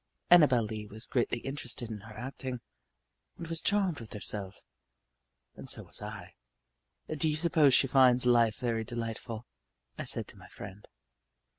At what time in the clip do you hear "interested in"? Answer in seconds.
1.41-1.99